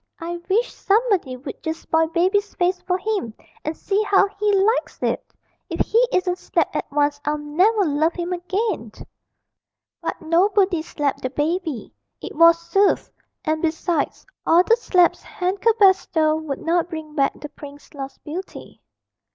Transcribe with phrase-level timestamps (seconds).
[0.19, 4.97] I wish somebody would just spoil Baby's face for him, and see how he likes
[5.03, 5.31] it....
[5.69, 8.93] If he isn't slapped at once I'll never love him again!'
[10.01, 13.11] But nobody slapped the baby it was soothed;
[13.45, 18.23] and, besides, all the slaps hand could bestow would not bring back the prince's lost
[18.23, 18.81] beauty.